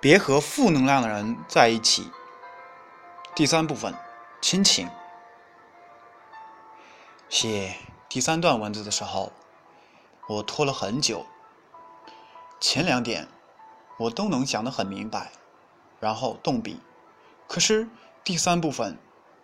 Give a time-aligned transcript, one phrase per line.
[0.00, 2.08] 别和负能量的人在一起。
[3.34, 3.92] 第三部分，
[4.40, 4.88] 亲情。
[7.28, 7.74] 写
[8.08, 9.32] 第三段文字的时候，
[10.28, 11.26] 我拖了很久。
[12.60, 13.26] 前两点
[13.98, 15.32] 我都能想得很明白，
[15.98, 16.80] 然后动笔。
[17.48, 17.88] 可是
[18.22, 18.96] 第三部分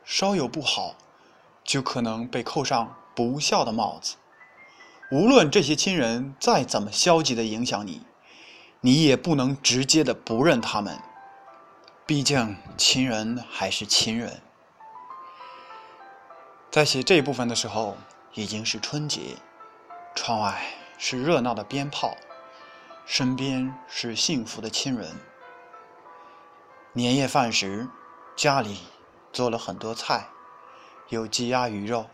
[0.05, 0.95] 稍有不好，
[1.65, 4.15] 就可能被扣上不孝的帽子。
[5.11, 8.07] 无论这些亲人再怎么消极的影响你。
[8.87, 11.01] 你也不能直接的不认他们，
[12.05, 14.43] 毕竟亲人还是亲人。
[16.71, 17.97] 在写这一部分的时候，
[18.35, 19.39] 已经是春节，
[20.15, 20.63] 窗外
[20.99, 22.15] 是热闹的鞭炮，
[23.07, 25.17] 身边是幸福的亲人。
[26.93, 27.89] 年夜饭时，
[28.37, 28.81] 家里
[29.33, 30.27] 做了很多菜，
[31.09, 32.05] 有鸡鸭鱼肉。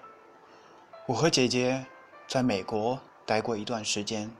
[1.08, 1.84] 我和姐姐
[2.28, 4.30] 在美国待过一段时间，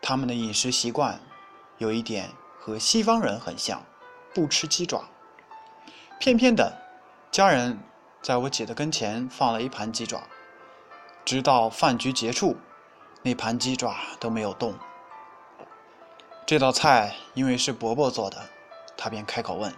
[0.00, 1.20] 他们的饮食习惯。
[1.78, 3.82] 有一点和西方人很像，
[4.34, 5.04] 不吃鸡爪。
[6.18, 6.76] 偏偏的，
[7.30, 7.78] 家人
[8.20, 10.22] 在我姐的跟前放了一盘鸡爪，
[11.24, 12.56] 直到饭局结束，
[13.22, 14.74] 那盘鸡爪都没有动。
[16.44, 18.38] 这道菜因为是伯伯做的，
[18.96, 19.72] 他便开口问：“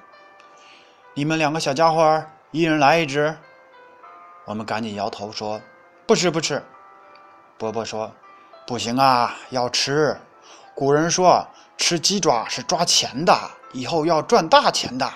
[1.12, 3.36] 你们两个小家伙，一人来一只？”
[4.46, 5.60] 我们赶紧摇头说
[6.08, 6.64] ：“不吃不吃。”
[7.58, 8.10] 伯伯说
[8.66, 10.18] ：“不行啊，要吃。
[10.74, 11.46] 古人说。”
[11.80, 13.34] 吃鸡爪是抓钱的，
[13.72, 15.12] 以后要赚大钱的。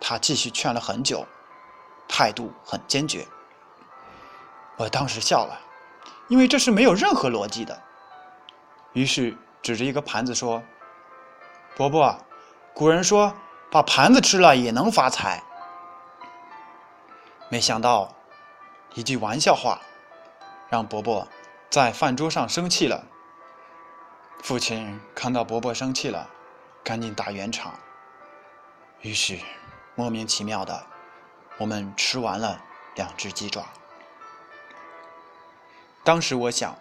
[0.00, 1.24] 他继续劝了很久，
[2.08, 3.26] 态度很坚决。
[4.76, 5.58] 我当时笑了，
[6.26, 7.80] 因为这是没有任何逻辑的。
[8.92, 10.62] 于是指着一个盘子说
[11.76, 12.18] ：“伯伯，
[12.74, 13.32] 古人说
[13.70, 15.42] 把盘子吃了也能发财。”
[17.48, 18.12] 没想到
[18.94, 19.80] 一句玩笑话，
[20.68, 21.26] 让伯伯
[21.70, 23.06] 在饭桌上生气了。
[24.42, 26.28] 父亲看到伯伯生气了，
[26.82, 27.74] 赶紧打圆场。
[29.02, 29.38] 于是，
[29.94, 30.86] 莫名其妙的，
[31.58, 32.58] 我们吃完了
[32.94, 33.66] 两只鸡爪。
[36.02, 36.74] 当时我想，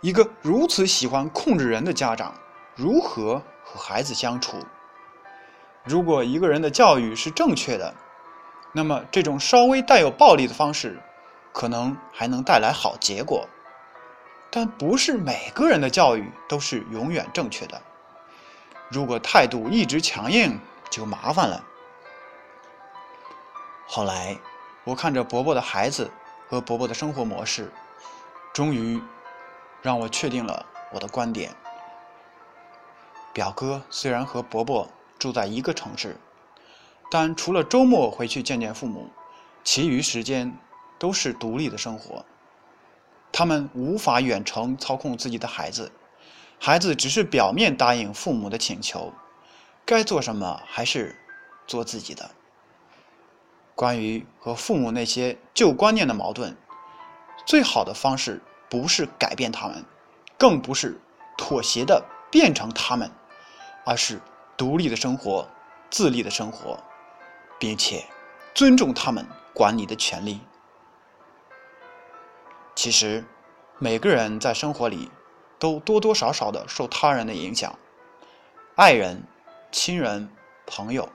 [0.00, 2.34] 一个如此喜欢控制人的家长，
[2.74, 4.56] 如何和孩子相处？
[5.84, 7.94] 如果一个人的教育是正确的，
[8.72, 11.00] 那么这种稍微带有暴力的方式，
[11.52, 13.46] 可能还能带来好结果。
[14.54, 17.80] 但不是每个人的教育都是永远正确的。
[18.90, 21.64] 如果态度一直强硬，就麻烦了。
[23.86, 24.36] 后来，
[24.84, 26.10] 我看着伯伯的孩子
[26.50, 27.72] 和伯伯的生活模式，
[28.52, 29.00] 终于
[29.80, 31.50] 让我确定了我的观点。
[33.32, 34.86] 表哥虽然和伯伯
[35.18, 36.18] 住在一个城市，
[37.10, 39.08] 但除了周末回去见见父母，
[39.64, 40.54] 其余时间
[40.98, 42.22] 都是独立的生活。
[43.32, 45.90] 他们无法远程操控自己的孩子，
[46.60, 49.12] 孩子只是表面答应父母的请求，
[49.86, 51.18] 该做什么还是
[51.66, 52.30] 做自己的。
[53.74, 56.54] 关于和父母那些旧观念的矛盾，
[57.46, 59.82] 最好的方式不是改变他们，
[60.38, 61.00] 更不是
[61.38, 63.10] 妥协的变成他们，
[63.86, 64.20] 而是
[64.58, 65.48] 独立的生活、
[65.90, 66.78] 自立的生活，
[67.58, 68.04] 并且
[68.54, 70.40] 尊重他们管你的权利。
[72.74, 73.24] 其实，
[73.78, 75.10] 每个人在生活里
[75.58, 77.78] 都多多少少的受他人的影响，
[78.74, 79.22] 爱人、
[79.70, 80.28] 亲人、
[80.66, 81.08] 朋友、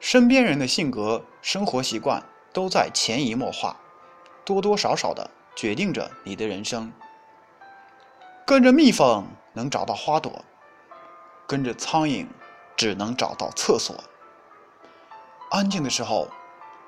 [0.00, 2.22] 身边人的性格、生活习惯
[2.52, 3.76] 都在潜移默化，
[4.44, 6.92] 多多少少的决定着你的人生。
[8.44, 10.44] 跟着蜜蜂能找到花朵，
[11.46, 12.26] 跟着苍蝇
[12.76, 14.04] 只能找到厕所。
[15.50, 16.28] 安静的时候，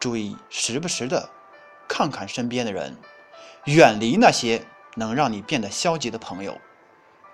[0.00, 1.30] 注意时不时的
[1.88, 2.96] 看看身边的人。
[3.74, 4.64] 远离那些
[4.94, 6.58] 能让你变得消极的朋友，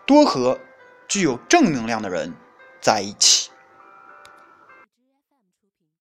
[0.05, 0.59] 多和
[1.07, 2.35] 具有正能量的人
[2.81, 3.44] 在一起。